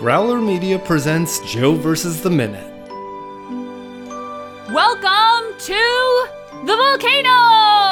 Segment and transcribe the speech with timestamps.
[0.00, 2.66] Growler Media presents Joe versus the Minute.
[4.72, 6.26] Welcome to
[6.64, 7.84] the volcano!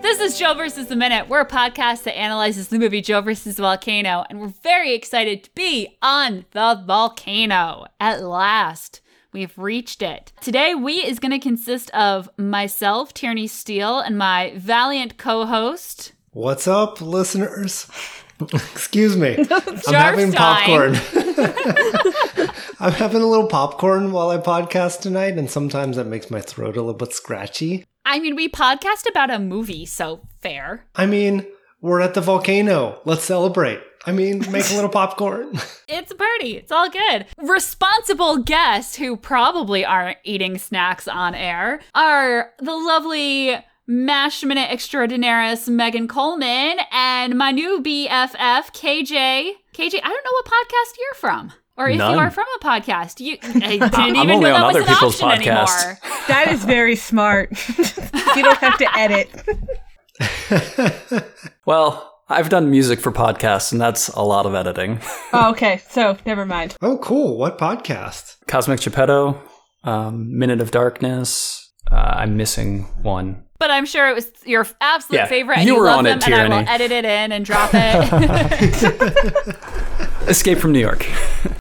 [0.00, 1.28] This is Joe versus the Minute.
[1.28, 5.44] We're a podcast that analyzes the movie Joe versus the Volcano, and we're very excited
[5.44, 7.84] to be on the volcano.
[8.00, 9.02] At last,
[9.34, 10.32] we've reached it.
[10.40, 16.12] Today, we is going to consist of myself, Tierney Steele, and my valiant co host.
[16.30, 17.90] What's up, listeners?
[18.52, 19.36] Excuse me.
[19.86, 20.94] I'm having popcorn.
[22.80, 26.76] I'm having a little popcorn while I podcast tonight, and sometimes that makes my throat
[26.76, 27.84] a little bit scratchy.
[28.04, 30.84] I mean, we podcast about a movie, so fair.
[30.94, 31.46] I mean,
[31.80, 33.00] we're at the volcano.
[33.04, 33.80] Let's celebrate.
[34.04, 35.58] I mean, make a little popcorn.
[35.88, 36.56] It's a party.
[36.56, 37.26] It's all good.
[37.38, 43.56] Responsible guests who probably aren't eating snacks on air are the lovely
[43.88, 49.52] Mash Minute Extraordinaris Megan Coleman and my new BFF KJ.
[49.72, 51.52] KJ, I don't know what podcast you're from.
[51.76, 52.12] Or if None.
[52.14, 54.76] you are from a podcast, you I didn't even I'm only know on that was
[54.76, 55.84] other an people's option podcasts.
[55.84, 55.98] anymore.
[56.26, 57.50] That is very smart.
[57.78, 59.30] you don't have to edit.
[61.64, 64.98] Well, I've done music for podcasts, and that's a lot of editing.
[65.32, 65.80] Oh, okay.
[65.90, 66.76] So never mind.
[66.82, 67.38] oh, cool.
[67.38, 68.38] What podcast?
[68.48, 69.40] Cosmic Geppetto,
[69.84, 71.70] um, Minute of Darkness.
[71.92, 73.44] Uh, I'm missing one.
[73.58, 76.04] But I'm sure it was your absolute Yeah, favorite, and you you, were love on
[76.04, 79.56] them, it, and I will edit it in and drop it.
[80.28, 81.06] Escape from New York.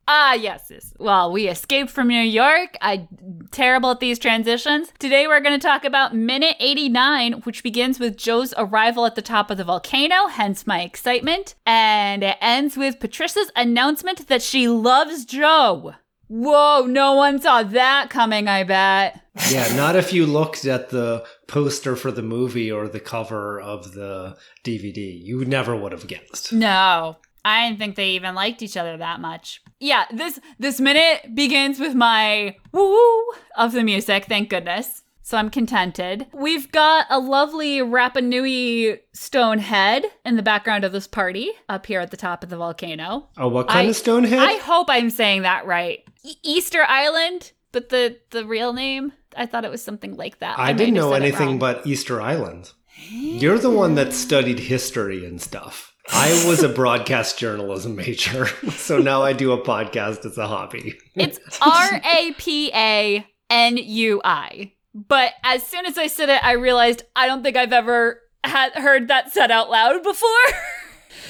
[0.08, 0.94] Ah, yes, yes.
[1.00, 2.78] Well, we escaped from New York.
[2.80, 3.08] I
[3.50, 4.94] terrible at these transitions.
[5.00, 9.24] Today we're going to talk about minute 89, which begins with Joe's arrival at the
[9.24, 14.68] top of the volcano, hence my excitement, and it ends with Patricia's announcement that she
[14.68, 15.96] loves Joe.
[16.28, 19.22] Whoa, no one saw that coming, I bet.
[19.50, 23.94] Yeah, not if you looked at the poster for the movie or the cover of
[23.94, 25.20] the DVD.
[25.24, 26.52] You never would have guessed.
[26.54, 27.18] No.
[27.44, 29.62] I didn't think they even liked each other that much.
[29.80, 33.24] Yeah, this this minute begins with my woo
[33.56, 35.04] of the music, thank goodness.
[35.22, 36.28] So I'm contented.
[36.34, 41.86] We've got a lovely Rapa Nui stone head in the background of this party up
[41.88, 43.30] here at the top of the volcano.
[43.38, 44.38] Oh, what kind I- of Stonehead?
[44.40, 46.00] I hope I'm saying that right.
[46.24, 50.58] E- Easter Island, but the the real name, I thought it was something like that.
[50.60, 52.72] I might didn't know anything but Easter Island.
[53.10, 55.94] You're the one that studied history and stuff.
[56.14, 60.98] I was a broadcast journalism major, so now I do a podcast as a hobby.
[61.16, 64.72] It's R A P A N U I.
[64.94, 68.74] But as soon as I said it, I realized I don't think I've ever had
[68.74, 70.30] heard that said out loud before.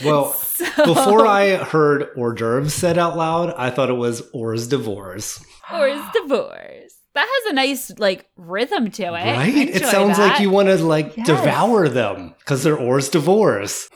[0.04, 4.68] Well, So- before I heard hors d'oeuvres said out loud, I thought it was hors
[4.68, 5.42] d'oeuvres.
[5.72, 6.75] or is divorce.
[7.16, 9.10] That has a nice like rhythm to it.
[9.12, 9.56] Right?
[9.56, 11.26] It enjoy sounds like you want to like Yes.
[11.28, 13.90] devour them because they're hors d'oeuvres.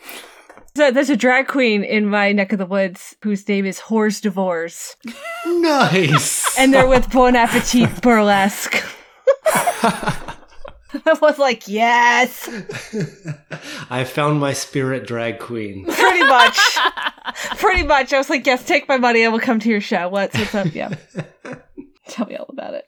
[0.75, 4.21] So there's a drag queen in my neck of the woods whose name is Horse
[4.21, 4.95] Divorce.
[5.45, 6.45] Nice.
[6.59, 8.75] And they're with Bon Appetit Burlesque.
[11.05, 12.49] I was like, yes,
[13.89, 15.85] I found my spirit drag queen.
[15.85, 16.57] pretty much.
[17.57, 18.11] pretty much.
[18.13, 19.23] I was like, yes, take my money.
[19.25, 20.09] I will come to your show.
[20.09, 20.73] What's, what's up?
[20.73, 20.95] Yeah.
[22.07, 22.85] Tell me all about it.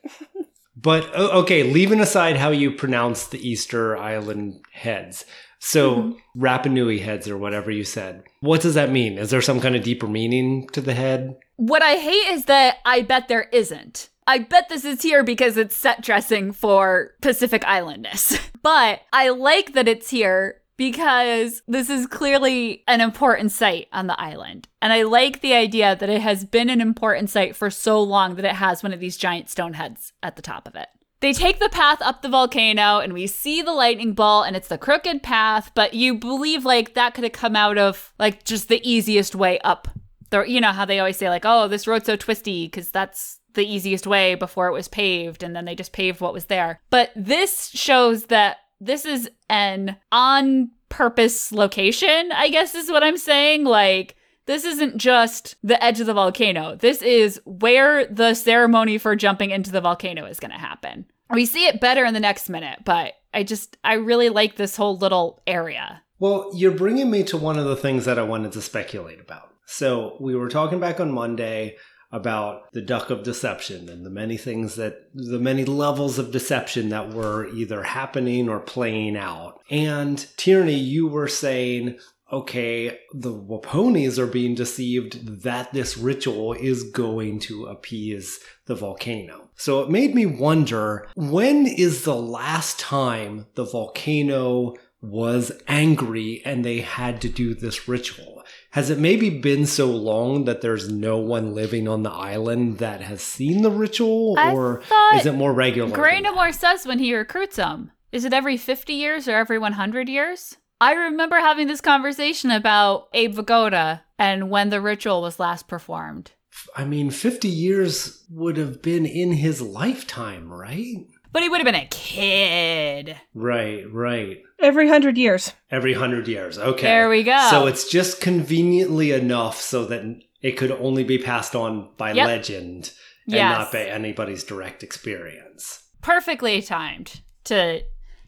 [0.82, 5.24] But okay, leaving aside how you pronounce the Easter Island heads.
[5.60, 6.42] So mm-hmm.
[6.44, 8.24] Rapa Nui heads or whatever you said.
[8.40, 9.16] What does that mean?
[9.16, 11.36] Is there some kind of deeper meaning to the head?
[11.56, 14.08] What I hate is that I bet there isn't.
[14.26, 18.38] I bet this is here because it's set dressing for Pacific Islandness.
[18.62, 24.20] But I like that it's here because this is clearly an important site on the
[24.20, 24.66] island.
[24.80, 28.34] And I like the idea that it has been an important site for so long
[28.34, 30.88] that it has one of these giant stone heads at the top of it.
[31.20, 34.66] They take the path up the volcano and we see the lightning bolt and it's
[34.66, 38.66] the crooked path, but you believe like that could have come out of like just
[38.66, 39.86] the easiest way up.
[40.30, 43.38] The, you know how they always say like, "Oh, this road's so twisty because that's
[43.54, 46.80] the easiest way before it was paved and then they just paved what was there."
[46.90, 53.16] But this shows that this is an on purpose location, I guess is what I'm
[53.16, 53.64] saying.
[53.64, 56.74] Like this isn't just the edge of the volcano.
[56.76, 61.06] This is where the ceremony for jumping into the volcano is going to happen.
[61.30, 64.76] We see it better in the next minute, but I just, I really like this
[64.76, 66.02] whole little area.
[66.18, 69.48] Well, you're bringing me to one of the things that I wanted to speculate about.
[69.64, 71.76] So, we were talking back on Monday
[72.12, 76.90] about the duck of deception and the many things that, the many levels of deception
[76.90, 79.60] that were either happening or playing out.
[79.70, 81.98] And Tierney, you were saying,
[82.30, 89.50] okay, the Waponis are being deceived that this ritual is going to appease the volcano.
[89.56, 96.64] So it made me wonder when is the last time the volcano was angry and
[96.64, 98.44] they had to do this ritual.
[98.72, 103.02] Has it maybe been so long that there's no one living on the island that
[103.02, 104.82] has seen the ritual, I or
[105.14, 105.90] is it more regular?
[105.90, 106.32] than Grey that?
[106.32, 110.56] Namor says when he recruits them, is it every 50 years or every 100 years?
[110.80, 116.32] I remember having this conversation about Abe Vigoda and when the ritual was last performed.
[116.74, 121.06] I mean, 50 years would have been in his lifetime, right?
[121.32, 123.16] But he would have been a kid.
[123.34, 124.42] Right, right.
[124.60, 125.52] Every hundred years.
[125.70, 126.58] Every hundred years.
[126.58, 126.82] Okay.
[126.82, 127.48] There we go.
[127.50, 130.02] So it's just conveniently enough so that
[130.42, 132.26] it could only be passed on by Yep.
[132.26, 132.92] legend
[133.26, 133.58] and Yes.
[133.58, 135.82] not by anybody's direct experience.
[136.02, 137.80] Perfectly timed to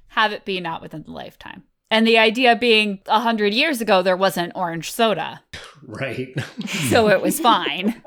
[0.08, 1.64] have it be not within the lifetime.
[1.90, 5.42] And the idea being a hundred years ago there wasn't orange soda,
[5.82, 6.34] Right.
[6.66, 8.02] so it was fine.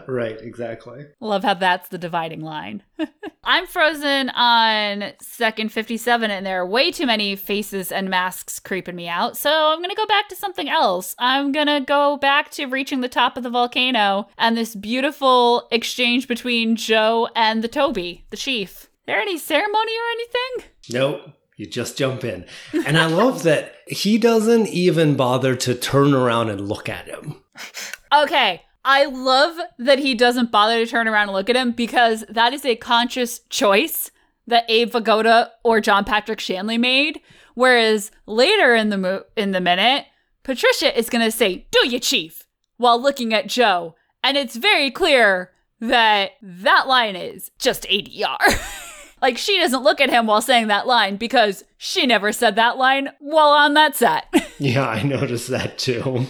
[0.06, 1.06] right, exactly.
[1.20, 2.82] Love how that's the dividing line.
[3.44, 8.96] I'm frozen on second 57, and there are way too many faces and masks creeping
[8.96, 9.36] me out.
[9.36, 11.14] So I'm going to go back to something else.
[11.18, 15.68] I'm going to go back to reaching the top of the volcano and this beautiful
[15.70, 18.88] exchange between Joe and the Tobi, the chief.
[19.06, 20.70] There any ceremony or anything?
[20.90, 21.20] Nope.
[21.56, 22.46] You just jump in.
[22.86, 27.42] And I love that he doesn't even bother to turn around and look at him.
[28.22, 28.62] Okay.
[28.84, 32.52] I love that he doesn't bother to turn around and look at him because that
[32.52, 34.10] is a conscious choice
[34.46, 37.20] that Abe Vigoda or John Patrick Shanley made.
[37.54, 40.06] Whereas later in the mo- in the minute,
[40.42, 42.46] Patricia is going to say, "Do you, chief?"
[42.76, 48.38] while looking at Joe, and it's very clear that that line is just ADR.
[49.24, 52.76] like she doesn't look at him while saying that line because she never said that
[52.76, 54.26] line while on that set.
[54.60, 56.26] Yeah, I noticed that too.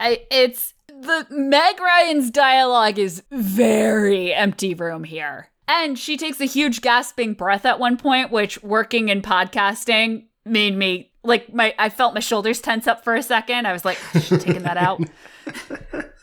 [0.00, 5.50] I, it's the Meg Ryan's dialogue is very empty room here.
[5.68, 10.74] And she takes a huge gasping breath at one point, which working in podcasting made
[10.74, 13.66] me like my I felt my shoulders tense up for a second.
[13.66, 15.02] I was like, taking that out.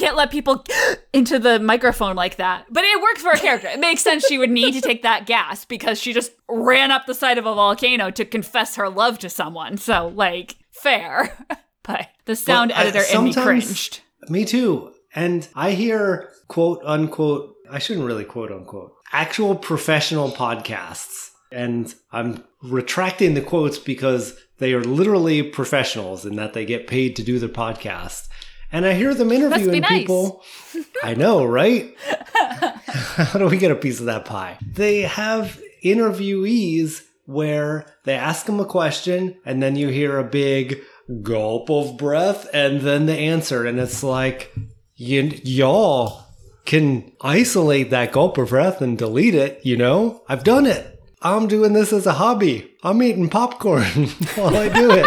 [0.00, 0.64] You can't let people
[1.12, 2.66] into the microphone like that.
[2.70, 3.68] But it works for her character.
[3.68, 7.06] It makes sense she would need to take that gas because she just ran up
[7.06, 9.76] the side of a volcano to confess her love to someone.
[9.76, 11.36] So, like, fair.
[11.84, 14.00] But the sound Well, I- editor in me cringed.
[14.28, 14.92] Me too.
[15.16, 21.30] And I hear quote unquote, I shouldn't really quote unquote, actual professional podcasts.
[21.50, 27.16] And I'm retracting the quotes because they are literally professionals in that they get paid
[27.16, 28.28] to do their podcast.
[28.72, 29.90] And I hear them interviewing nice.
[29.90, 30.42] people.
[31.04, 31.94] I know, right?
[32.34, 34.58] How do we get a piece of that pie?
[34.66, 40.80] They have interviewees where they ask them a question and then you hear a big
[41.22, 43.66] gulp of breath and then the answer.
[43.66, 44.52] And it's like,
[44.98, 46.24] y- y'all
[46.64, 50.22] can isolate that gulp of breath and delete it, you know?
[50.28, 50.88] I've done it.
[51.20, 52.72] I'm doing this as a hobby.
[52.82, 53.84] I'm eating popcorn
[54.34, 55.06] while I do it.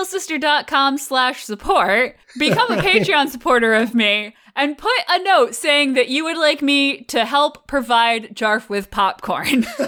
[0.00, 5.94] Visit onesteelsister.com slash support, become a Patreon supporter of me, and put a note saying
[5.94, 9.66] that you would like me to help provide Jarf with popcorn.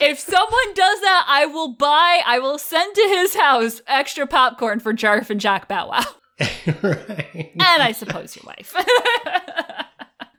[0.00, 4.80] if someone does that, I will buy, I will send to his house extra popcorn
[4.80, 6.04] for Jarf and Jack Bow Wow.
[6.82, 7.52] right.
[7.54, 8.74] And I suppose your wife.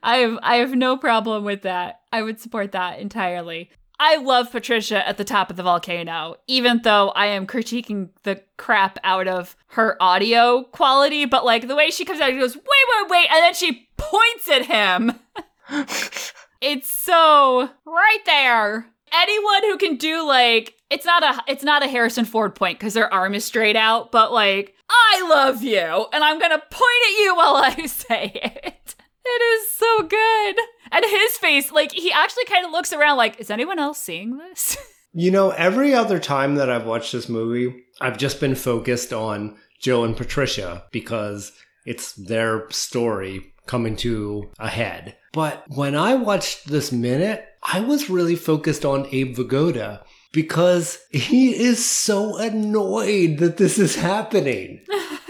[0.04, 2.00] I have I have no problem with that.
[2.10, 3.70] I would support that entirely.
[4.04, 8.42] I love Patricia at the top of the volcano, even though I am critiquing the
[8.56, 12.56] crap out of her audio quality, but like the way she comes out, she goes,
[12.56, 15.20] wait, wait, wait, and then she points at him.
[16.60, 18.88] it's so right there.
[19.12, 22.94] Anyone who can do like it's not a it's not a Harrison Ford point because
[22.94, 25.78] their arm is straight out, but like I love you,
[26.12, 28.96] and I'm gonna point at you while I say it.
[29.24, 30.56] It is so good.
[31.32, 34.76] His face, like he actually kind of looks around like, is anyone else seeing this?
[35.14, 39.58] You know, every other time that I've watched this movie, I've just been focused on
[39.78, 41.52] Joe and Patricia because
[41.84, 45.16] it's their story coming to a head.
[45.34, 51.54] But when I watched this minute, I was really focused on Abe Vigoda because he
[51.62, 54.80] is so annoyed that this is happening.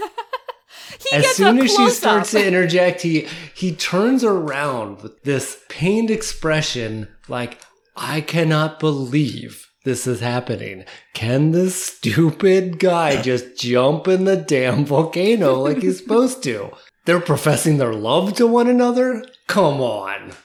[1.09, 2.41] He as soon as she starts up.
[2.41, 7.59] to interject, he he turns around with this pained expression, like
[7.95, 10.85] I cannot believe this is happening.
[11.13, 16.71] Can this stupid guy just jump in the damn volcano like he's supposed to?
[17.05, 19.25] They're professing their love to one another.
[19.47, 20.31] Come on.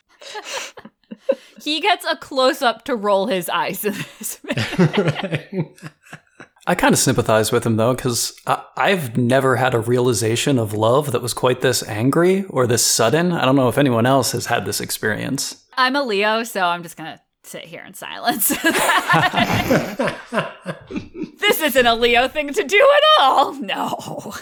[1.63, 4.41] He gets a close up to roll his eyes in this.
[6.69, 8.39] I kind of sympathize with him though, because
[8.77, 13.33] I've never had a realization of love that was quite this angry or this sudden.
[13.33, 15.65] I don't know if anyone else has had this experience.
[15.79, 18.49] I'm a Leo, so I'm just gonna sit here in silence.
[21.41, 23.55] this isn't a Leo thing to do at all.
[23.55, 24.35] No.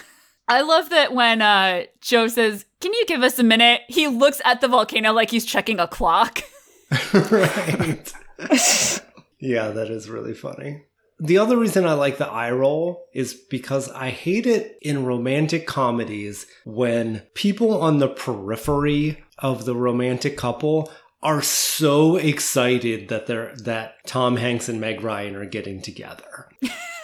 [0.49, 3.83] I love that when uh, Joe says, Can you give us a minute?
[3.87, 6.43] He looks at the volcano like he's checking a clock.
[7.15, 8.13] right.
[9.39, 10.83] yeah, that is really funny.
[11.19, 15.67] The other reason I like the eye roll is because I hate it in romantic
[15.67, 20.91] comedies when people on the periphery of the romantic couple
[21.23, 26.49] are so excited that they're that Tom Hanks and Meg Ryan are getting together.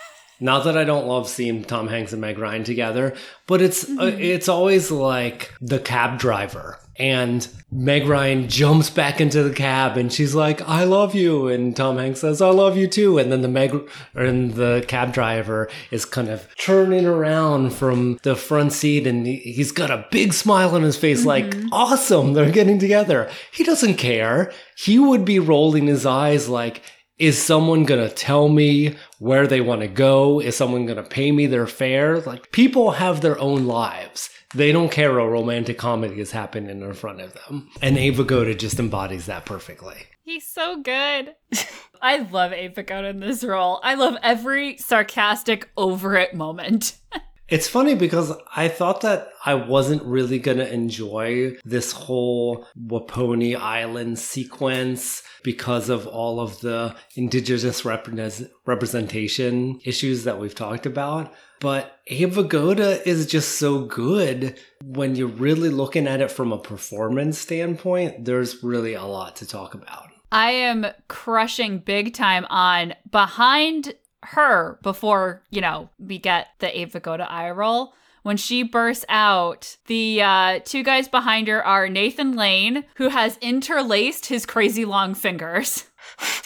[0.43, 3.15] Not that I don't love seeing Tom Hanks and Meg Ryan together,
[3.47, 9.43] but it's uh, it's always like the cab driver and Meg Ryan jumps back into
[9.43, 12.87] the cab and she's like, "I love you," and Tom Hanks says, "I love you
[12.87, 13.75] too," and then the Meg
[14.15, 19.37] and the cab driver is kind of turning around from the front seat and he-
[19.57, 23.95] he's got a big smile on his face, like, "Awesome, they're getting together." He doesn't
[23.95, 24.53] care.
[24.77, 26.83] He would be rolling his eyes like.
[27.23, 30.41] Is someone gonna tell me where they want to go?
[30.41, 32.19] Is someone gonna pay me their fare?
[32.19, 34.29] Like, people have their own lives.
[34.57, 37.71] They don't care a romantic comedy is happening in front of them.
[37.81, 38.27] And Abe
[38.59, 39.99] just embodies that perfectly.
[40.25, 41.37] He's so good.
[42.03, 43.79] I love Vigoda in this role.
[43.85, 46.97] I love every sarcastic, over it moment.
[47.53, 53.55] It's funny because I thought that I wasn't really going to enjoy this whole Waponi
[53.55, 61.31] Island sequence because of all of the indigenous repres- representation issues that we've talked about.
[61.61, 64.59] But Abe Vigoda is just so good.
[64.83, 69.47] When you're really looking at it from a performance standpoint, there's really a lot to
[69.47, 70.09] talk about.
[70.33, 73.93] I am crushing big time on behind
[74.23, 77.95] her before, you know, we get the Abe Vigoda eye roll.
[78.23, 83.37] When she bursts out, the uh, two guys behind her are Nathan Lane, who has
[83.41, 85.87] interlaced his crazy long fingers.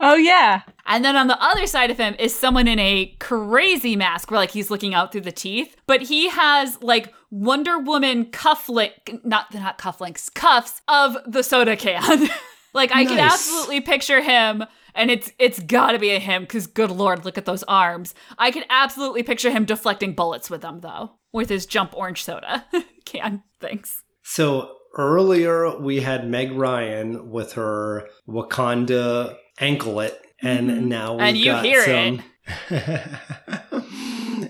[0.00, 0.62] Oh yeah.
[0.86, 4.40] And then on the other side of him is someone in a crazy mask where
[4.40, 9.52] like he's looking out through the teeth, but he has like Wonder Woman cufflink not
[9.52, 12.28] not cufflinks, cuffs of the soda can.
[12.72, 16.66] like I can absolutely picture him and it's it's got to be a him cuz
[16.66, 18.14] good lord, look at those arms.
[18.38, 22.66] I can absolutely picture him deflecting bullets with them though, with his jump orange soda
[23.04, 23.42] can.
[23.60, 24.02] Thanks.
[24.22, 30.88] So earlier we had Meg Ryan with her Wakanda anklet, and mm-hmm.
[30.88, 32.22] now we've And you got hear some.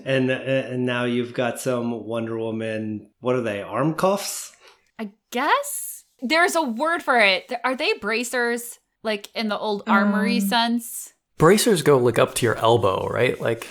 [0.05, 3.09] and and now you've got some Wonder Woman.
[3.19, 3.61] What are they?
[3.61, 4.53] Arm cuffs?
[4.97, 7.51] I guess there's a word for it.
[7.63, 11.13] Are they bracers like in the old armory Um, sense?
[11.37, 13.39] Bracers go like up to your elbow, right?
[13.39, 13.67] Like,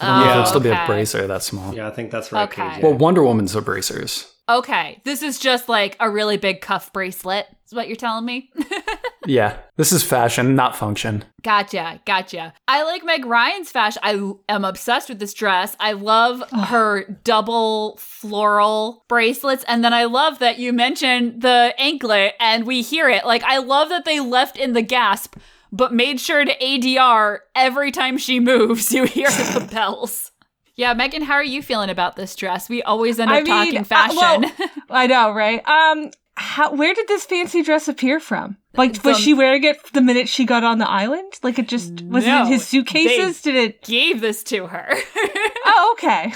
[0.00, 1.74] I don't know if Oh, it'd still be a bracer that small.
[1.74, 2.48] Yeah, I think that's right.
[2.48, 2.62] Okay.
[2.62, 2.82] KJ.
[2.82, 4.32] Well, Wonder Woman's are bracers.
[4.48, 7.46] Okay, this is just like a really big cuff bracelet.
[7.66, 8.50] Is what you're telling me?
[9.26, 11.22] Yeah, this is fashion, not function.
[11.42, 12.54] gotcha, gotcha.
[12.66, 14.00] I like Meg Ryan's fashion.
[14.02, 15.76] I am obsessed with this dress.
[15.78, 22.34] I love her double floral bracelets, and then I love that you mentioned the anklet,
[22.40, 23.26] and we hear it.
[23.26, 25.36] Like I love that they left in the gasp,
[25.70, 28.90] but made sure to ADR every time she moves.
[28.94, 30.30] You hear the bells.
[30.78, 32.68] Yeah, Megan, how are you feeling about this dress?
[32.68, 34.16] We always end up I mean, talking uh, fashion.
[34.58, 35.60] well, I know, right?
[35.68, 36.72] Um, how?
[36.72, 38.56] Where did this fancy dress appear from?
[38.76, 41.32] Like, was she wearing it the minute she got on the island?
[41.42, 43.42] Like, it just was it in his suitcases?
[43.42, 43.82] Did it?
[43.82, 44.94] Gave this to her.
[45.70, 46.32] Oh, okay.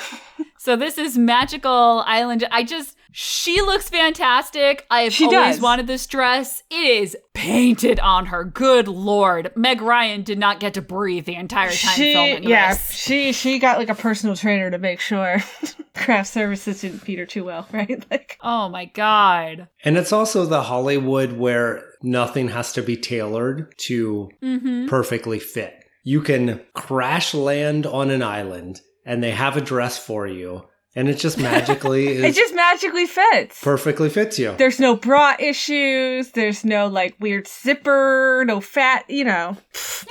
[0.65, 2.47] So this is magical island.
[2.53, 4.87] I just she looks fantastic.
[4.93, 5.61] I have She always does.
[5.61, 6.63] wanted this dress.
[6.71, 8.45] It is painted on her.
[8.45, 9.51] Good lord.
[9.57, 12.91] Meg Ryan did not get to breathe the entire time She, filming yeah, this.
[12.93, 15.43] she she got like a personal trainer to make sure
[15.97, 18.05] craft services didn't feed her too well, right?
[18.09, 19.67] Like, Oh my god.
[19.85, 24.87] and it's also the Hollywood where nothing has to be tailored to Mm-hmm.
[24.87, 25.75] perfectly fit.
[26.05, 31.09] You can crash land on an island, and they have a dress for you, and
[31.09, 33.63] it just magically is it just magically fits.
[33.63, 34.55] perfectly fits you.
[34.57, 36.31] There's no bra issues.
[36.33, 38.45] There's no like weird zipper.
[38.47, 39.05] No fat.
[39.09, 39.57] You know.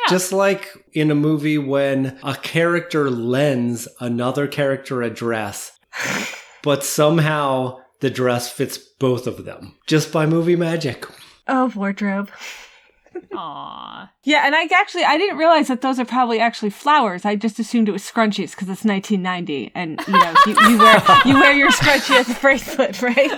[0.10, 5.72] Just like in a movie when a character lends another character a dress,
[6.64, 11.06] but somehow the dress fits both of them just by movie magic.
[11.48, 12.32] Oh, wardrobe.
[13.34, 14.12] Aw.
[14.24, 17.26] Yeah, and I actually I didn't realize that those are probably actually flowers.
[17.26, 21.04] I just assumed it was scrunchies because it's 1990, and you know you, you wear
[21.26, 23.32] you wear your scrunchie as a bracelet, right?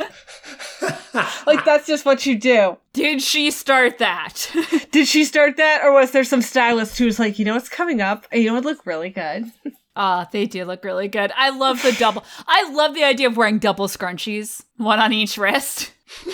[1.47, 2.77] like that's just what you do.
[2.93, 4.51] Did she start that?
[4.91, 7.69] Did she start that, or was there some stylist who was like, you know, what's
[7.69, 9.51] coming up, and you know, it would look really good.
[9.95, 11.31] Ah, they do look really good.
[11.37, 12.23] I love the double.
[12.47, 15.91] I love the idea of wearing double scrunchies, one on each wrist.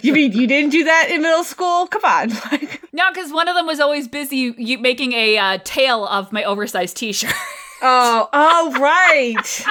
[0.00, 1.86] You mean you didn't do that in middle school?
[1.86, 2.30] Come on.
[2.50, 6.42] Like, No, because one of them was always busy making a uh, tail of my
[6.42, 7.32] oversized T-shirt.
[7.82, 9.64] oh, oh, right.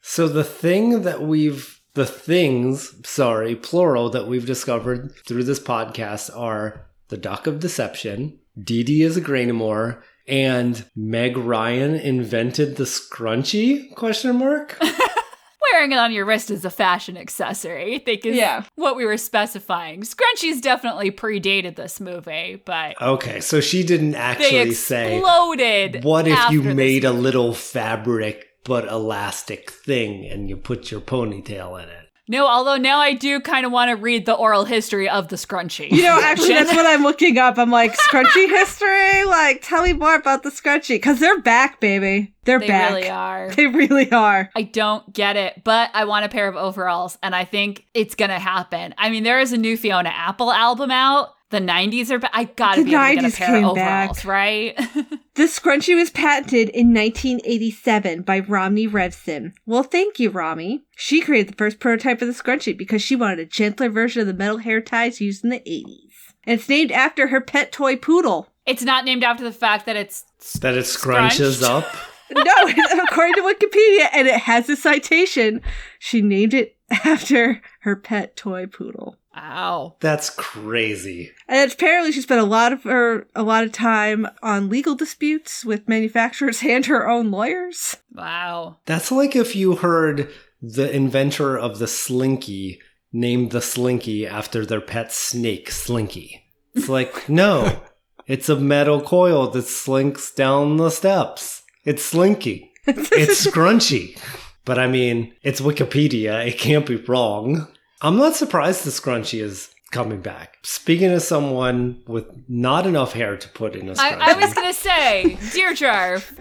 [0.00, 6.34] So the thing that we've the things, sorry, plural that we've discovered through this podcast
[6.34, 12.84] are the Duck of Deception, Dee Dee is a Graynamore, and Meg Ryan invented the
[12.84, 13.94] scrunchie?
[13.94, 14.78] Question mark.
[15.72, 17.94] Wearing it on your wrist is a fashion accessory.
[17.94, 18.64] I think is Yeah.
[18.74, 20.02] what we were specifying.
[20.02, 26.02] Scrunchies definitely predated this movie, but Okay, so she didn't they actually say exploded.
[26.04, 30.90] what if you after this made a little fabric but elastic thing and you put
[30.90, 31.99] your ponytail in it.
[32.30, 35.36] No, although now I do kind of want to read the oral history of the
[35.36, 35.90] scrunchie.
[35.90, 37.58] You know, actually, that's what I'm looking up.
[37.58, 39.24] I'm like, scrunchie history?
[39.24, 40.94] Like, tell me more about the scrunchie.
[40.94, 42.32] Because they're back, baby.
[42.44, 42.90] They're they back.
[42.90, 43.50] They really are.
[43.50, 44.48] They really are.
[44.54, 48.14] I don't get it, but I want a pair of overalls, and I think it's
[48.14, 48.94] gonna happen.
[48.96, 51.34] I mean, there is a new Fiona Apple album out.
[51.50, 52.30] The '90s are back.
[52.34, 54.10] I gotta The be able to get 90s a pair of came back.
[54.10, 54.78] overalls, right?
[55.36, 59.52] This scrunchie was patented in 1987 by Rommy Revson.
[59.64, 60.82] Well, thank you, Rommy.
[60.96, 64.26] She created the first prototype of the scrunchie because she wanted a gentler version of
[64.26, 66.34] the metal hair ties used in the 80s.
[66.44, 68.48] And it's named after her pet toy poodle.
[68.66, 70.24] it's not named after the fact that it's
[70.60, 71.62] That it scrunches Scrunched.
[71.62, 71.86] up.
[72.32, 75.60] No, according to Wikipedia, and it has a citation,
[75.98, 79.16] she named it after her pet toy poodle.
[79.34, 79.96] Wow.
[80.00, 81.32] That's crazy.
[81.48, 85.64] And apparently, she spent a lot of her a lot of time on legal disputes
[85.64, 87.96] with manufacturers and her own lawyers.
[88.12, 88.78] Wow.
[88.86, 90.30] That's like if you heard
[90.62, 92.80] the inventor of the Slinky
[93.12, 96.44] named the Slinky after their pet snake, Slinky.
[96.74, 97.82] It's like, no,
[98.26, 101.62] it's a metal coil that slinks down the steps.
[101.84, 102.66] It's Slinky.
[102.86, 104.18] It's scrunchy.
[104.64, 106.46] But I mean, it's Wikipedia.
[106.46, 107.68] It can't be wrong.
[108.02, 110.58] I'm not surprised the scrunchie is coming back.
[110.62, 114.20] Speaking of someone with not enough hair to put in a scrunchie.
[114.20, 116.38] I, I was gonna say, dear Jarv,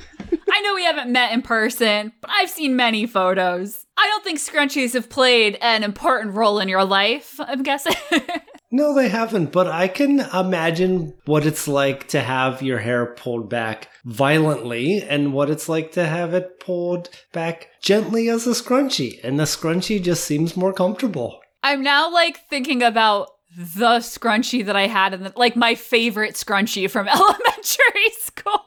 [0.51, 3.86] I know we haven't met in person, but I've seen many photos.
[3.98, 7.39] I don't think scrunchies have played an important role in your life.
[7.39, 7.95] I'm guessing.
[8.72, 13.50] No, they haven't, but I can imagine what it's like to have your hair pulled
[13.50, 19.19] back violently and what it's like to have it pulled back gently as a scrunchie.
[19.24, 21.39] And the scrunchie just seems more comfortable.
[21.63, 26.36] I'm now like thinking about the scrunchie that I had in the like my favorite
[26.36, 28.63] scrunchie from elementary school.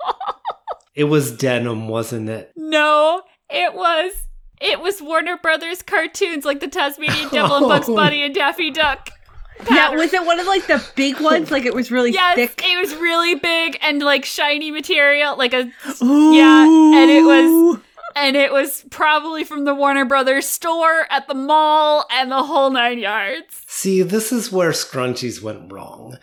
[0.95, 2.53] It was denim, wasn't it?
[2.57, 4.13] no, it was
[4.61, 7.97] it was Warner Brothers cartoons like the Tasmanian Devil and Bugs Oh.
[7.97, 9.09] Bunny and Daffy Duck.
[9.71, 11.51] Yeah, was it one of like the big ones?
[11.51, 12.61] Like it was really Yes, thick.
[12.65, 17.79] it was really big and like shiny material, like a yeah, and it was
[18.17, 22.71] and it was probably from the Warner Brothers store at the mall and the whole
[22.71, 23.63] nine yards.
[23.67, 26.19] See, this is where scrunchies went wrong.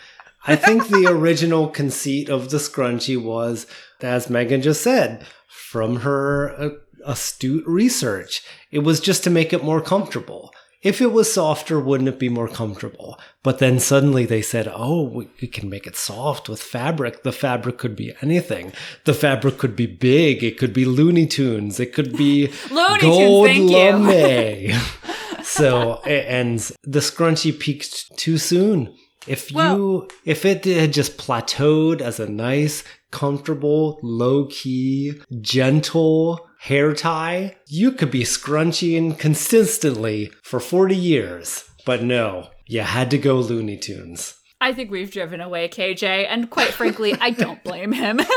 [0.45, 3.67] I think the original conceit of the scrunchie was,
[4.01, 6.69] as Megan just said, from her uh,
[7.05, 10.53] astute research, it was just to make it more comfortable.
[10.81, 13.19] If it was softer, wouldn't it be more comfortable?
[13.43, 17.23] But then suddenly they said, oh, we, we can make it soft with fabric.
[17.23, 18.71] The fabric could be anything.
[19.03, 20.41] The fabric could be big.
[20.41, 21.79] It could be Looney Tunes.
[21.81, 22.47] It could be
[23.01, 24.79] gold lame.
[25.43, 28.95] so and the scrunchie peaked too soon.
[29.27, 36.47] If you Well- if it had just plateaued as a nice, comfortable, low key, gentle
[36.59, 41.63] hair tie, you could be scrunching consistently for 40 years.
[41.85, 44.35] But no, you had to go Looney Tunes.
[44.59, 48.19] I think we've driven away KJ, and quite frankly, I don't blame him.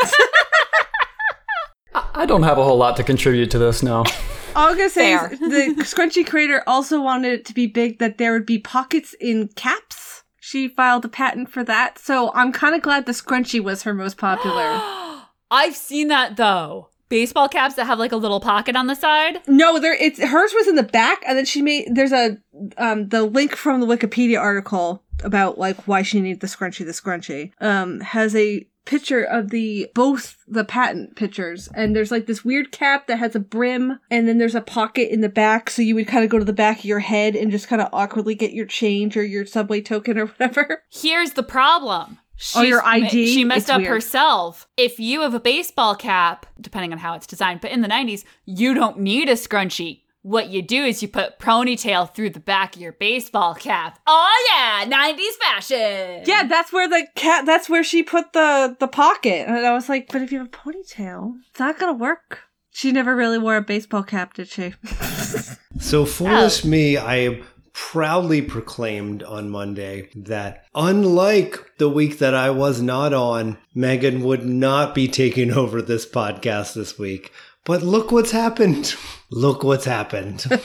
[2.15, 4.05] I don't have a whole lot to contribute to this now.
[4.55, 5.33] All I'm gonna say Fair.
[5.33, 9.15] is the scrunchy creator also wanted it to be big that there would be pockets
[9.19, 10.23] in caps.
[10.39, 13.95] She filed a patent for that, so I'm kind of glad the scrunchie was her
[13.95, 14.81] most popular.
[15.51, 16.91] I've seen that though.
[17.13, 19.43] Baseball caps that have like a little pocket on the side.
[19.47, 22.39] no, there it's hers was in the back, and then she made there's a
[22.79, 26.87] um the link from the Wikipedia article about like why she needed the scrunchie.
[26.87, 32.27] The scrunchie um has a picture of the both the patent pictures and there's like
[32.27, 35.71] this weird cap that has a brim and then there's a pocket in the back
[35.71, 37.81] so you would kind of go to the back of your head and just kind
[37.81, 42.19] of awkwardly get your change or your subway token or whatever Here's the problem.
[42.55, 43.35] Oh, your She's- ID?
[43.35, 43.91] She messed It's up weird.
[43.93, 44.69] herself.
[44.77, 48.25] If you have a baseball cap, depending on how it's designed, but in the 90s,
[48.45, 50.01] you don't need a scrunchie.
[50.25, 53.99] What you do is you put ponytail through the back of your baseball cap.
[54.07, 56.23] Oh yeah, 90s fashion.
[56.27, 59.89] yeah that's where the cat that's where she put the the pocket and i was
[59.89, 62.39] like but if you have a ponytail it's not gonna work
[62.71, 64.75] She never really wore a baseball cap, did she?
[65.81, 66.69] So foolish oh.
[66.69, 67.43] me, I
[67.73, 74.45] proudly proclaimed on Monday that unlike the week that I was not on, Megan would
[74.45, 77.33] not be taking over this podcast this week.
[77.65, 78.95] But look what's happened.
[79.31, 80.45] Look what's happened.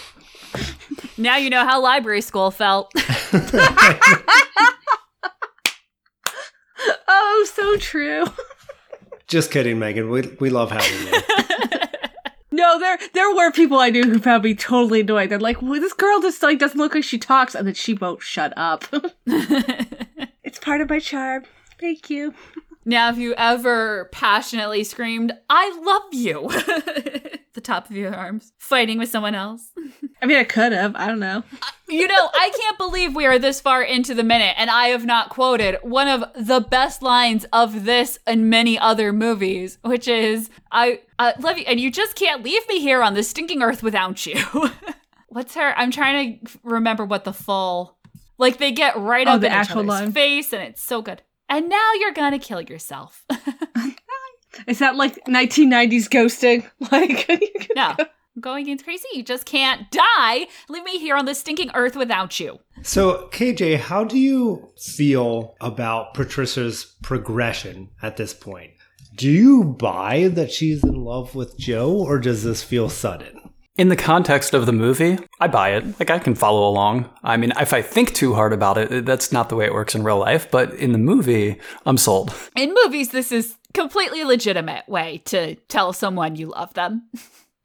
[1.19, 2.91] Now you know how library school felt.
[7.07, 8.25] oh, so true.
[9.27, 10.09] Just kidding, Megan.
[10.09, 11.79] We, we love having you.
[12.57, 15.29] No, there there were people I knew who found me totally annoyed.
[15.29, 17.93] They're like, well, this girl just like doesn't look like she talks, and then she
[17.93, 18.83] won't shut up.
[19.27, 21.43] it's part of my charm.
[21.79, 22.33] Thank you.
[22.87, 26.47] Now, if you ever passionately screamed, I love you?
[27.53, 29.71] the top of your arms, fighting with someone else.
[30.21, 30.95] I mean, I could have.
[30.95, 31.43] I don't know.
[31.61, 34.87] Uh, you know, I can't believe we are this far into the minute and I
[34.87, 40.07] have not quoted one of the best lines of this and many other movies, which
[40.07, 43.61] is, I, I love you, and you just can't leave me here on this stinking
[43.61, 44.41] earth without you.
[45.29, 45.73] What's her?
[45.77, 47.97] I'm trying to remember what the full,
[48.37, 50.11] like they get right Oh, up the in each other's line.
[50.11, 51.21] face and it's so good.
[51.49, 53.25] And now you're gonna kill yourself.
[54.67, 56.69] Is that like 1990s ghosting?
[56.91, 57.29] Like,
[57.75, 59.07] no, I'm going in crazy.
[59.13, 60.47] You just can't die.
[60.69, 62.59] Leave me here on this stinking earth without you.
[62.81, 68.71] So, KJ, how do you feel about Patricia's progression at this point?
[69.15, 73.46] Do you buy that she's in love with Joe, or does this feel sudden?
[73.77, 75.99] In the context of the movie, I buy it.
[75.99, 77.09] Like I can follow along.
[77.23, 79.93] I mean, if I think too hard about it, that's not the way it works
[79.93, 80.49] in real life.
[80.49, 82.33] But in the movie, I'm sold.
[82.55, 87.09] In movies, this is completely legitimate way to tell someone you love them.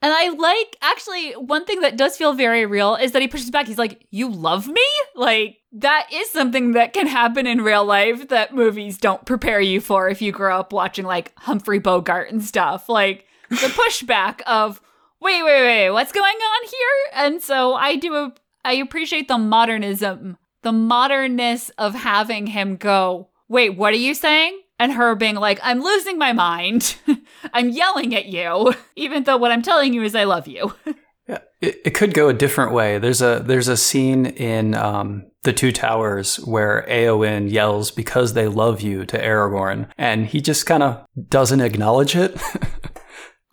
[0.05, 3.53] And I like actually one thing that does feel very real is that he pushes
[3.53, 3.69] back.
[3.69, 4.83] He's like, "You love me?"
[5.15, 9.81] Like that is something that can happen in real life that movies don't prepare you
[9.81, 12.89] for if you grow up watching like Humphrey Bogart and stuff.
[12.89, 14.81] Like the pushback of,
[15.23, 18.33] "Wait, wait, wait, what's going on here?" And so I do
[18.65, 24.59] I appreciate the modernism, the modernness of having him go, "Wait, what are you saying?"
[24.83, 26.97] and her being like, I'm losing my mind.
[27.53, 30.75] I'm yelling at you, even though what I'm telling you is I love you.
[31.29, 32.99] Yeah, it, it could go a different way.
[32.99, 38.49] There's a there's a scene in um, the Two Towers where Eowyn yells because they
[38.49, 42.37] love you to Aragorn, and he just kind of doesn't acknowledge it.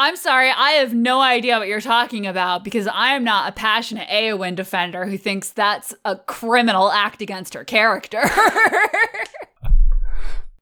[0.01, 3.51] I'm sorry, I have no idea what you're talking about because I am not a
[3.51, 8.23] passionate Eowyn defender who thinks that's a criminal act against her character.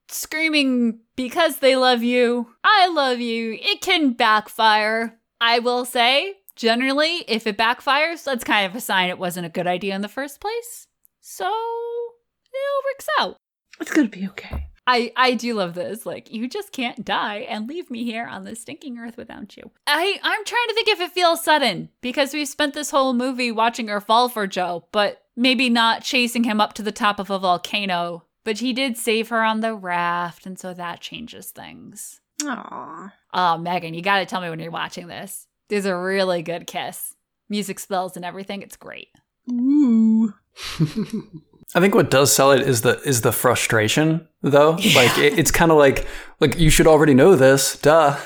[0.09, 5.19] Screaming because they love you, I love you, it can backfire.
[5.39, 9.49] I will say, generally, if it backfires, that's kind of a sign it wasn't a
[9.49, 10.87] good idea in the first place.
[11.21, 13.37] So, it all works out.
[13.79, 14.66] it's gonna be okay.
[14.87, 16.05] I I do love this.
[16.05, 19.69] Like you just can't die and leave me here on this stinking earth without you.
[19.85, 23.51] I I'm trying to think if it feels sudden because we've spent this whole movie
[23.51, 27.29] watching her fall for Joe, but maybe not chasing him up to the top of
[27.29, 28.23] a volcano.
[28.45, 32.21] But he did save her on the raft, and so that changes things.
[32.43, 33.11] Aww.
[33.33, 35.47] Oh, Megan, you got to tell me when you're watching this.
[35.67, 37.13] There's a really good kiss,
[37.49, 38.61] music spells and everything.
[38.61, 39.09] It's great.
[39.51, 40.33] Ooh.
[41.75, 44.71] I think what does sell it is the is the frustration, though.
[44.95, 46.07] Like it, it's kind of like
[46.39, 48.17] like you should already know this, duh.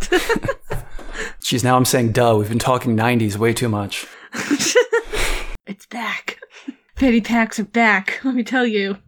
[1.40, 2.36] Jeez, now I'm saying duh.
[2.38, 4.06] We've been talking '90s way too much.
[5.68, 6.38] It's back.
[6.94, 8.98] Fanny packs are back, let me tell you.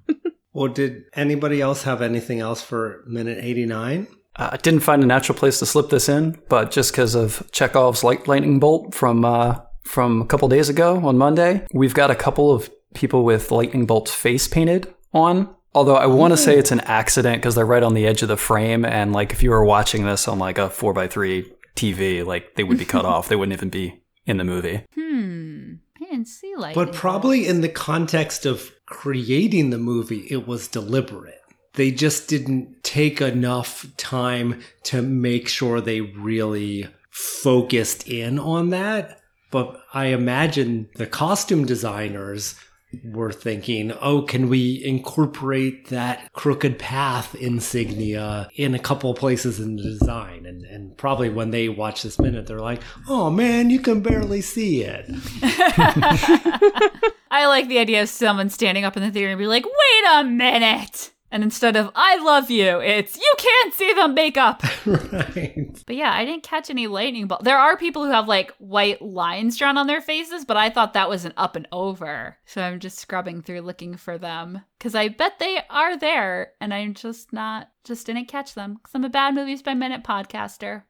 [0.52, 4.08] Well, did anybody else have anything else for minute 89?
[4.34, 7.48] Uh, I didn't find a natural place to slip this in, but just because of
[7.52, 12.10] Chekhov's light lightning bolt from uh, from a couple days ago on Monday, we've got
[12.10, 15.54] a couple of people with lightning bolts face painted on.
[15.74, 18.28] Although I want to say it's an accident because they're right on the edge of
[18.28, 21.52] the frame, and like if you were watching this on like a four x three
[21.76, 23.28] TV, like they would be cut off.
[23.28, 24.84] They wouldn't even be in the movie.
[24.94, 25.74] Hmm.
[25.96, 26.74] I didn't see like.
[26.74, 31.40] But probably in the context of creating the movie, it was deliberate.
[31.74, 39.20] They just didn't take enough time to make sure they really focused in on that.
[39.50, 42.56] But I imagine the costume designers
[43.04, 49.76] were thinking, oh, can we incorporate that crooked path insignia in a couple places in
[49.76, 50.46] the design?
[50.46, 54.40] And, and probably when they watch this minute, they're like, oh man, you can barely
[54.40, 55.06] see it.
[57.30, 60.04] I like the idea of someone standing up in the theater and be like, wait
[60.12, 61.12] a minute.
[61.30, 64.62] And instead of I love you, it's you can't see the makeup.
[64.86, 65.82] right.
[65.86, 67.44] But yeah, I didn't catch any lightning bolt.
[67.44, 70.94] There are people who have like white lines drawn on their faces, but I thought
[70.94, 72.38] that was an up and over.
[72.46, 76.72] So I'm just scrubbing through looking for them because I bet they are there, and
[76.72, 80.84] I'm just not, just didn't catch them because I'm a bad movies by minute podcaster.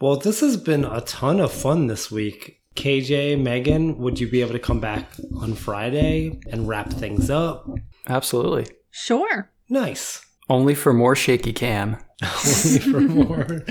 [0.00, 2.60] Well, this has been a ton of fun this week.
[2.74, 7.68] KJ, Megan, would you be able to come back on Friday and wrap things up?
[8.08, 8.66] Absolutely.
[8.96, 9.50] Sure.
[9.68, 10.24] Nice.
[10.48, 11.96] Only for more shaky cam.
[12.22, 13.64] Only for more.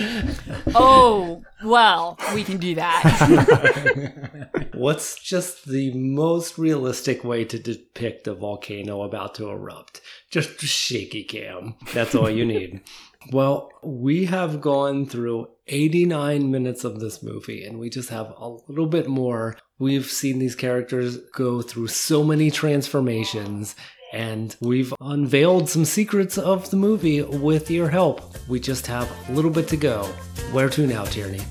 [0.76, 4.70] Oh, well, we can do that.
[4.74, 10.02] What's just the most realistic way to depict a volcano about to erupt?
[10.30, 11.76] Just shaky cam.
[11.94, 12.82] That's all you need.
[13.32, 18.50] well, we have gone through 89 minutes of this movie and we just have a
[18.68, 19.58] little bit more.
[19.80, 23.76] We've seen these characters go through so many transformations
[24.14, 28.36] and we've unveiled some secrets of the movie with your help.
[28.48, 30.04] We just have a little bit to go.
[30.52, 31.42] Where to now, Tierney?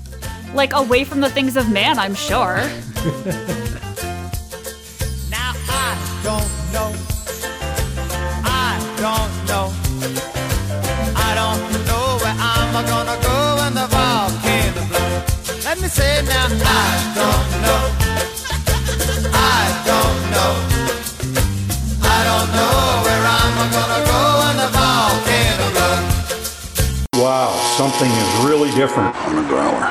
[0.55, 2.59] like, away from the things of man, I'm sure.
[5.29, 6.93] Now I don't know.
[8.45, 9.65] I don't know.
[11.15, 15.65] I don't know where I'm gonna go when the volcano blows.
[15.65, 16.47] Let me say now.
[16.51, 17.42] I don't
[27.23, 29.15] Wow, something is really different.
[29.15, 29.83] on the growler.